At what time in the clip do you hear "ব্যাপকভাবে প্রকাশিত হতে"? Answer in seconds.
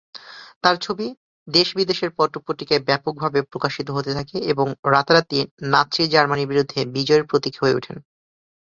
2.87-4.11